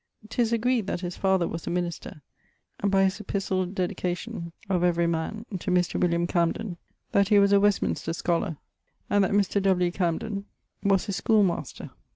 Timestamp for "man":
5.05-5.45